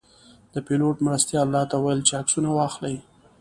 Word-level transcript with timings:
د 0.53 0.55
پیلوټ 0.67 0.97
مرستیال 1.07 1.47
راته 1.57 1.75
ویل 1.79 1.99
چې 2.07 2.13
عکسونه 2.21 2.49
واخلئ. 2.57 2.95